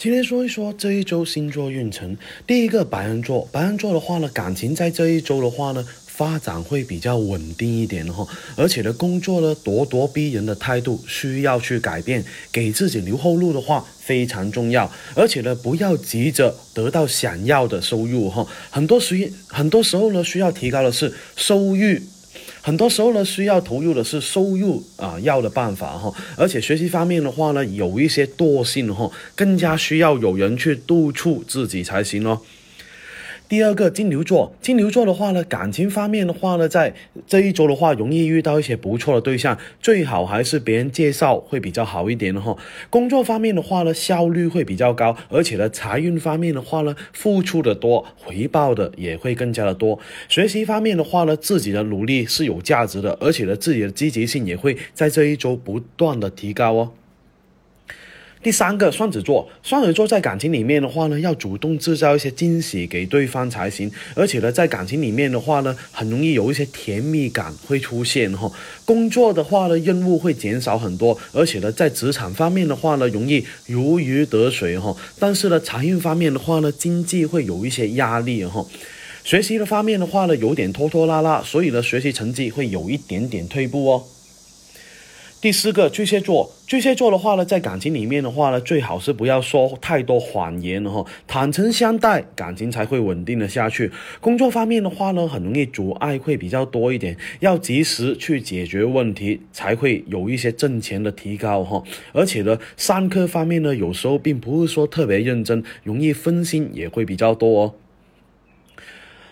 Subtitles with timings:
[0.00, 2.16] 今天说一说这一周星座运程。
[2.46, 8.26] 第一个白羊座，白羊座的话呢，感情在这一周的话呢，发展会比较稳定一点哈。
[8.56, 14.90] 而且呢，工作呢，咄咄逼人的态度需要去改变，给自己留后路的话非常重要。
[15.14, 18.46] 而且呢，不要急着得到想要的收入哈。
[18.70, 22.00] 很多时很多时候呢，需要提高的是收入。
[22.70, 32.40] 很多时候呢，需要投入的是收入啊要的办法哈，而且学习方面的话呢，有一些惰性哈，更加需要有人去督促自己才行哦。
[33.50, 36.94] 第二个金牛座，金牛座的话呢，感情方面的话呢，在
[37.26, 42.56] 这一周的话，容易遇到一些不错的对象，最好还是别人介绍会比较好一点的哈。
[42.90, 49.98] 工作方面的话呢，效率会比较高，而且呢，财运方面的话呢，付出的多，回报的也会更加的多。
[50.28, 56.92] 学习方面的话呢，自己的努力是有价值的，而且呢，自己的积极性也会在这一周不断的提高哦。
[58.42, 63.90] 第三个双子座，双子座在感情里面的话呢，要主动制造一些惊喜给对方才行。
[64.14, 68.50] 而且呢，在感情里面的话呢，很容易有一些甜蜜感会出现哈。
[68.86, 74.96] 工作的话呢，任务会减少很多，而且呢，在职场方面的话呢，容易如鱼得水哈。
[75.18, 78.64] 但是呢，财运方面的话呢，经济会有一些压力哈。
[79.22, 84.02] 学习的方面的话呢，有点拖拖拉拉，所以呢，学习成绩会有一点点退步哦。
[85.40, 93.90] 第四个巨蟹座，巨蟹座的话呢，在感情里面的话呢，最好是不要说太多谎言哈，坦诚相待，感情才会稳定的下去。
[94.20, 101.82] 工作方面的话呢，很容易阻碍会比较多一点，要及时去解决问题，才会有一些挣钱的提高哈。
[102.12, 107.74] 而且呢，上课方面呢，有时候并不是说特别认真，容易分心也会比较多哦。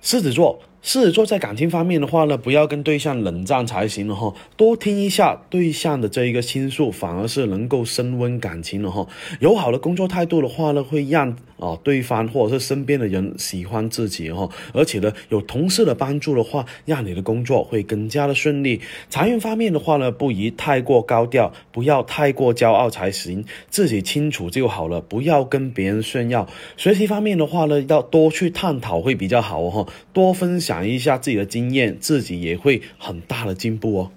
[0.00, 0.62] 狮子座。
[0.82, 9.06] 狮子座在感情方面的话呢，不要跟对象冷战才行了哈，多听一下对象的这一个倾诉，反而是能够升温感情的哈。
[9.38, 14.48] 友好的工作态度的话呢，会让啊对方或者是身边的人喜欢自己哈。
[14.74, 18.80] 而且呢，有同事的帮助的话，让你的工作会更加的顺利。
[19.08, 26.48] 财运方面的话呢，不宜太过高调，不要太过骄傲才行，自己清楚就好了，不要跟别人炫耀。
[26.76, 30.71] 学习方面的话呢，要多去探讨会比较好哈，多分享。
[30.72, 34.10] 讲一下自己的经验，自己也会很大的进步哦。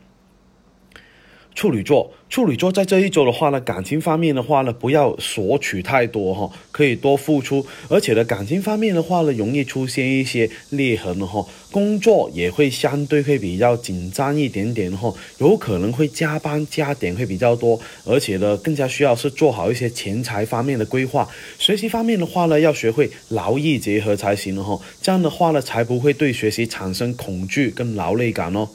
[1.55, 7.65] 处女座，处女座在这一周的话呢，感情方面的话呢，不要索取太多哈，可以多付出。
[7.87, 17.79] 而且呢，感情方面的话呢，容易出现一些裂痕哈，工作也会相对会比较紧张一点点哈，有可能会加班加点会比较多。
[18.05, 21.25] 而且呢，更加需要是做好一些钱财方面的规划。
[21.57, 28.67] 学习方面的话呢，要学会劳逸结合才行哈，这样的话呢，才不会对学习产生恐惧跟劳累感哦。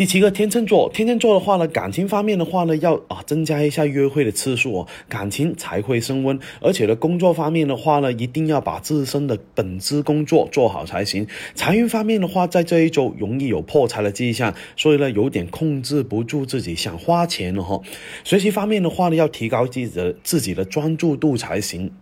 [0.00, 6.40] 第七个天秤座，天秤座的话呢，感情方面的话呢，要啊增加一下约会的次数哦，感情才会升温。
[6.62, 11.26] 而且呢，工作方面的话呢，一定要把自身的本职工作做好才行。
[11.54, 17.78] 财运方面的话，在这一周容易有破财的迹象，所以呢，有点控制不住自己想花钱了哈。
[18.24, 21.92] 学习方面的话呢，要提高自己的自己的专注度才行。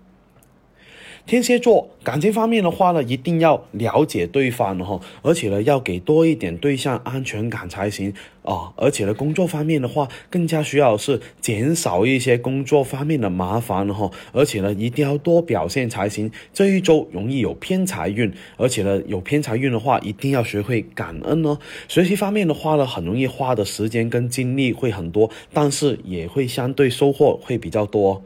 [1.28, 8.72] 天蝎座感情方面的话呢，一定要了解对方哈，而且呢，要给多一点对象安全感才行啊。
[8.76, 14.10] 而且呢，工作方面的话，更加需要是减少一些工作方面的麻烦哈。
[14.32, 16.30] 而且呢，一定要多表现才行。
[16.54, 21.58] 这一周容易有偏财运，而且呢，有偏财运的话，一定要学会感恩哦。
[21.88, 28.22] 学习方面的话呢，很容易花的时间跟精力会很多，但是也会相对收获会比较多。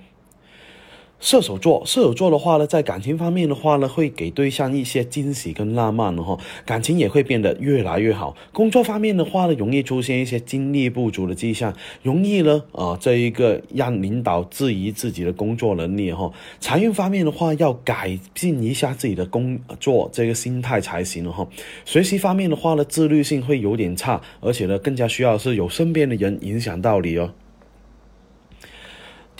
[1.23, 8.37] 射手座，射手座的话呢，在感情方面的话呢，会给对象一些惊喜跟浪漫的哈，感情也会变得越来越好。
[8.53, 11.73] 工作方面的话呢，容易出现一些精力不足的迹象，
[12.03, 16.31] 容易呢啊这一个让领导质疑自己的工作能力哈。
[16.59, 21.47] 财运方面的话，要改进一下自己的工作这个心态才行了哈。
[21.85, 27.31] 学习方面的话呢，自律性会有点差，而且呢，更加需要是有身边的人影响到你哦。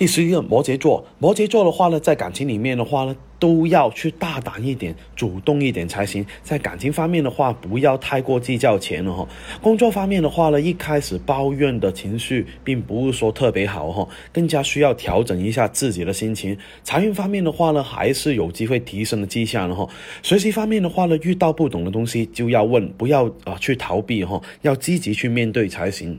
[0.03, 6.27] 第十一个摩羯座，摩羯座的话呢，在感情里面的话呢，都要去大胆一点、主动一点才行。
[6.43, 9.25] 在感情方面的话，不要太过计较钱了哈。
[9.63, 16.59] 工作方面的话呢，一开始抱怨的情绪并不是说特别好哈，更加需要调整一下自己的心情。
[16.83, 19.89] 财运方面的话呢，还是有机会提升的迹象了哈。
[20.21, 26.19] 学习方面的话呢，遇到不懂的东西就要问，不要啊去逃避哈，要积极去面对才行。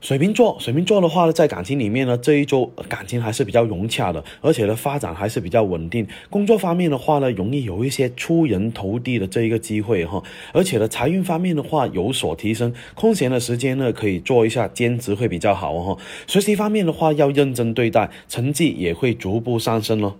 [0.00, 6.06] 水瓶座，水瓶座的话呢，在感情里面呢，这一周感情还是比较融洽的，而且呢，发展还是比较稳定。
[6.30, 10.22] 工作方面的话呢，容易有一些出人头地的这一个机会哈，
[10.52, 15.98] 而且呢，财运方面的话有所提升，空闲的时间呢，可以做一下兼职会比较好哈。
[16.28, 20.16] 学习方面的话要认真对待，成绩也会逐步上升咯。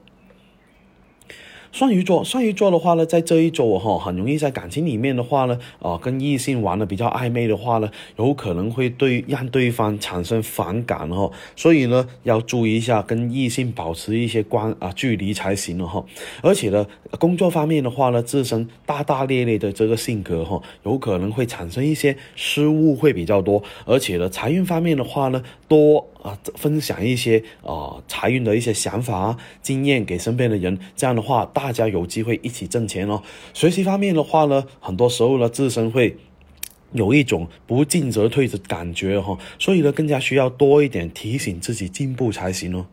[1.79, 16.05] 双鱼座，双鱼座的话呢，在这一周哈，很容易在感情里面的话呢，啊，跟异性玩的比较暧昧的话呢，有可能会对让对方产生反感哈，所以呢，要注意一下，跟异性保持一些关啊距离才行了哈。
[16.43, 16.85] 而且呢，
[17.21, 26.05] 工作方面的话呢，自身大大咧咧的这个性格哈，有可能会产生一些失误会比较多，而且呢，财运方面的话呢，多。
[26.23, 33.23] 啊，分享一些啊财运的一些想法、经验给身边的人，这样的话，大家有机会一起挣钱哦。
[33.55, 36.17] 学习方面的话呢，很多时候呢，自身会
[36.93, 42.87] 有一种不进则退的感觉哈，所以呢，更加需要多一点提醒自己进步才行哦。